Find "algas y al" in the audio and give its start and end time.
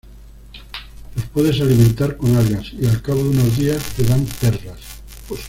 2.35-3.03